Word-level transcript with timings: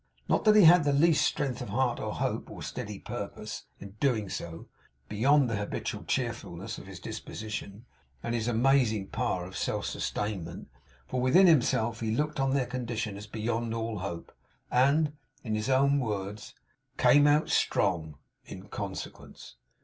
Not 0.27 0.45
that 0.45 0.55
he 0.55 0.63
had 0.63 0.83
the 0.83 0.93
least 0.93 1.23
strength 1.23 1.61
of 1.61 1.69
heart 1.69 1.99
or 1.99 2.13
hope, 2.15 2.49
or 2.49 2.63
steady 2.63 2.97
purpose 2.97 3.65
in 3.79 3.89
so 3.89 3.95
doing, 3.99 4.65
beyond 5.07 5.47
the 5.47 5.57
habitual 5.57 6.05
cheerfulness 6.05 6.79
of 6.79 6.87
his 6.87 6.99
disposition, 6.99 7.85
and 8.23 8.33
his 8.33 8.47
amazing 8.47 9.09
power 9.09 9.45
of 9.45 9.55
self 9.55 9.85
sustainment; 9.85 10.69
for 11.07 11.21
within 11.21 11.45
himself, 11.45 11.99
he 11.99 12.09
looked 12.15 12.39
on 12.39 12.55
their 12.55 12.65
condition 12.65 13.15
as 13.15 13.27
beyond 13.27 13.75
all 13.75 13.99
hope, 13.99 14.31
and, 14.71 15.13
in 15.43 15.53
his 15.53 15.69
own 15.69 15.99
words, 15.99 16.55
'came 16.97 17.27
out 17.27 17.49
strong' 17.49 18.15
in 18.43 18.69
consequence. 18.69 19.57